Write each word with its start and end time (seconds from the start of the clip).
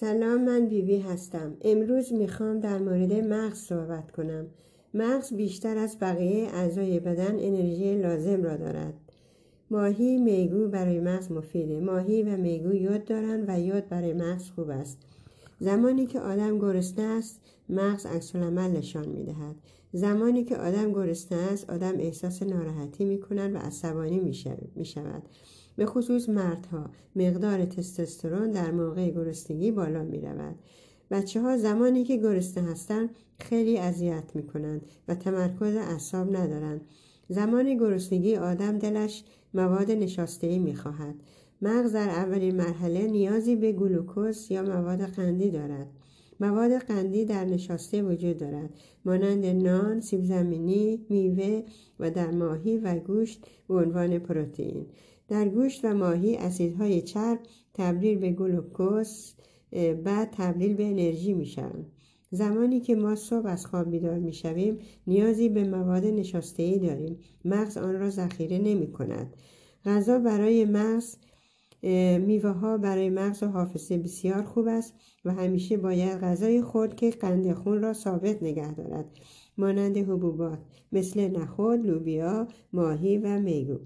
سلام 0.00 0.44
من 0.44 0.66
بیبی 0.66 0.98
هستم. 0.98 1.56
امروز 1.62 2.12
می‌خوام 2.12 2.60
در 2.60 2.78
مورد 2.78 3.12
مغز 3.12 3.58
صحبت 3.58 4.10
کنم. 4.10 4.46
مغز 4.94 5.34
بیشتر 5.34 5.78
از 5.78 5.96
بقیه 6.00 6.48
اعضای 6.54 7.00
بدن 7.00 7.38
انرژی 7.38 7.98
لازم 7.98 8.42
را 8.42 8.56
دارد. 8.56 8.94
ماهی 9.70 10.16
میگو 10.16 10.68
برای 10.68 11.00
مغز 11.00 11.32
مفیده. 11.32 11.80
ماهی 11.80 12.22
و 12.22 12.36
میگو 12.36 12.72
یود 12.74 13.04
دارند 13.04 13.44
و 13.48 13.60
یود 13.60 13.88
برای 13.88 14.12
مغز 14.12 14.50
خوب 14.50 14.70
است. 14.70 14.98
زمانی 15.58 16.06
که 16.06 16.20
آدم 16.20 16.58
گرسنه 16.58 17.04
است 17.04 17.40
مغز 17.68 18.06
عکس 18.06 18.36
نشان 18.36 19.08
می‌دهد. 19.08 19.56
زمانی 19.92 20.44
که 20.44 20.56
آدم 20.56 20.92
گرسنه 20.92 21.38
است 21.38 21.70
آدم 21.70 21.94
احساس 21.98 22.42
ناراحتی 22.42 23.04
می 23.04 23.18
و 23.30 23.58
عصبانی 23.58 24.34
می 24.74 24.84
شود 24.84 25.22
به 25.80 25.86
خصوص 25.86 26.28
مردها 26.28 26.90
مقدار 27.16 27.64
تستوسترون 27.64 28.50
در 28.50 28.70
موقع 28.70 29.10
گرسنگی 29.10 29.70
بالا 29.70 30.02
می 30.02 30.20
رود. 30.20 30.54
بچه 31.10 31.40
ها 31.40 31.56
زمانی 31.56 32.04
که 32.04 32.16
گرسنه 32.16 32.70
هستند 32.70 33.10
خیلی 33.38 33.78
اذیت 33.78 34.24
می 34.34 34.42
کنند 34.42 34.82
و 35.08 35.14
تمرکز 35.14 35.76
اعصاب 35.76 36.36
ندارند. 36.36 36.80
زمان 37.28 37.76
گرسنگی 37.76 38.36
آدم 38.36 38.78
دلش 38.78 39.24
مواد 39.54 39.90
نشاسته 39.90 40.58
می 40.58 40.74
خواهد. 40.74 41.14
مغز 41.62 41.92
در 41.92 42.08
اولین 42.08 42.56
مرحله 42.56 43.06
نیازی 43.06 43.56
به 43.56 43.72
گلوکوز 43.72 44.50
یا 44.50 44.62
مواد 44.62 45.00
قندی 45.00 45.50
دارد. 45.50 45.86
مواد 46.40 46.72
قندی 46.72 47.24
در 47.24 47.44
نشاسته 47.44 48.02
وجود 48.02 48.38
دارد 48.38 48.70
مانند 49.04 49.46
نان، 49.46 50.00
سیب 50.00 50.24
زمینی، 50.24 51.06
میوه 51.08 51.62
و 52.00 52.10
در 52.10 52.30
ماهی 52.30 52.76
و 52.76 52.98
گوشت 52.98 53.46
به 53.68 53.74
عنوان 53.74 54.18
پروتئین. 54.18 54.86
در 55.30 55.48
گوشت 55.48 55.84
و 55.84 55.94
ماهی 55.94 56.36
اسیدهای 56.36 57.02
چرب 57.02 57.38
تبدیل 57.74 58.18
به 58.18 58.30
گلوکوز 58.30 59.34
بعد 60.04 60.30
تبدیل 60.32 60.74
به 60.74 60.84
انرژی 60.86 61.32
می 61.32 61.46
شوند. 61.46 61.92
زمانی 62.30 62.80
که 62.80 62.94
ما 62.94 63.14
صبح 63.14 63.46
از 63.46 63.66
خواب 63.66 63.90
بیدار 63.90 64.18
می 64.18 64.32
شویم 64.32 64.78
نیازی 65.06 65.48
به 65.48 65.64
مواد 65.64 66.04
نشاسته 66.04 66.78
داریم. 66.78 67.18
مغز 67.44 67.76
آن 67.76 67.94
را 67.94 68.10
ذخیره 68.10 68.58
نمی 68.58 68.92
کند 68.92 69.34
غذا 69.84 70.18
برای 70.18 70.64
مغز 70.64 71.16
میوه 72.26 72.50
ها 72.50 72.78
برای 72.78 73.10
مغز 73.10 73.42
و 73.42 73.46
حافظه 73.46 73.98
بسیار 73.98 74.42
خوب 74.42 74.66
است 74.68 74.94
و 75.24 75.32
همیشه 75.32 75.76
باید 75.76 76.20
غذای 76.20 76.62
خود 76.62 76.94
که 76.94 77.10
قند 77.10 77.52
خون 77.52 77.82
را 77.82 77.92
ثابت 77.92 78.42
نگه 78.42 78.74
دارد. 78.74 79.04
مانند 79.58 79.96
حبوبات 79.96 80.58
مثل 80.92 81.28
نخود، 81.28 81.86
لوبیا، 81.86 82.48
ماهی 82.72 83.18
و 83.18 83.40
میگو. 83.40 83.78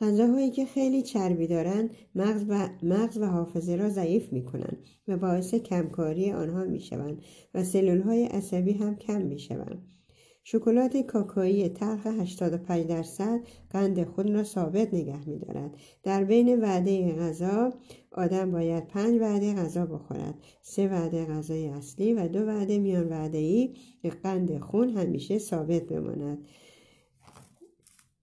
غذاهایی 0.00 0.50
که 0.50 0.64
خیلی 0.64 1.02
چربی 1.02 1.46
دارند 1.46 1.90
مغز 2.14 2.44
و, 2.48 2.68
مغز 2.82 3.18
و 3.18 3.26
حافظه 3.26 3.76
را 3.76 3.88
ضعیف 3.88 4.32
می 4.32 4.44
کنند 4.44 4.78
و 5.08 5.16
باعث 5.16 5.54
کمکاری 5.54 6.32
آنها 6.32 6.64
می 6.64 6.80
شوند 6.80 7.22
و 7.54 7.64
سلول 7.64 8.00
های 8.00 8.24
عصبی 8.24 8.72
هم 8.72 8.96
کم 8.96 9.22
می 9.22 9.38
شوند. 9.38 9.96
شکلات 10.48 10.96
کاکایی 10.96 11.68
تلخ 11.68 12.06
85 12.06 12.86
درصد 12.86 13.40
قند 13.70 14.04
خود 14.04 14.30
را 14.30 14.44
ثابت 14.44 14.94
نگه 14.94 15.28
می 15.28 15.38
دارد. 15.38 15.70
در 16.02 16.24
بین 16.24 16.60
وعده 16.60 17.12
غذا 17.12 17.72
آدم 18.12 18.50
باید 18.50 18.88
پنج 18.88 19.20
وعده 19.20 19.54
غذا 19.54 19.86
بخورد. 19.86 20.34
سه 20.62 20.88
وعده 20.88 21.24
غذای 21.24 21.68
اصلی 21.68 22.12
و 22.12 22.28
دو 22.28 22.46
وعده 22.46 22.78
میان 22.78 23.08
وعده 23.08 23.38
ای 23.38 23.74
قند 24.22 24.58
خون 24.58 24.88
همیشه 24.88 25.38
ثابت 25.38 25.82
بماند. 25.82 26.38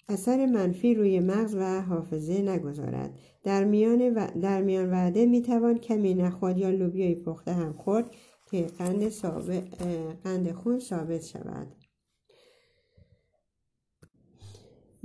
اثر 0.09 0.45
منفی 0.45 0.95
روی 0.95 1.19
مغز 1.19 1.55
و 1.55 1.81
حافظه 1.81 2.41
نگذارد. 2.41 3.19
در 3.43 3.63
میان, 3.63 4.13
و... 4.13 4.27
در 4.41 4.61
میان 4.61 4.91
وعده 4.91 5.25
می‌توان 5.25 5.77
کمی 5.77 6.13
نخود 6.13 6.57
یا 6.57 6.69
لوبیای 6.69 7.15
پخته 7.15 7.53
هم 7.53 7.73
خورد 7.73 8.05
که 8.51 8.67
قند, 8.77 9.11
قند 10.23 10.51
خون 10.51 10.79
ثابت 10.79 11.23
شود. 11.23 11.67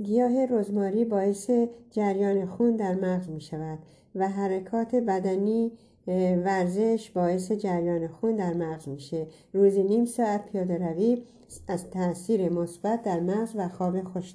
گیاه 0.03 0.45
رزماری 0.45 1.05
باعث 1.05 1.51
جریان 1.91 2.45
خون 2.45 2.75
در 2.75 2.95
مغز 2.95 3.29
می 3.29 3.41
شود 3.41 3.79
و 4.15 4.29
حرکات 4.29 4.95
بدنی 4.95 5.71
ورزش 6.45 7.11
باعث 7.11 7.51
جریان 7.51 8.07
خون 8.07 8.35
در 8.35 8.53
مغز 8.53 8.89
میشه. 8.89 9.27
روزی 9.53 9.83
نیم 9.83 10.05
ساعت 10.05 10.45
پیاده 10.45 10.77
روی 10.77 11.23
از 11.67 11.89
تاثیر 11.89 12.49
مثبت 12.49 13.03
در 13.03 13.19
مغز 13.19 13.51
و 13.55 13.67
خواب 13.69 14.03
خوش 14.03 14.33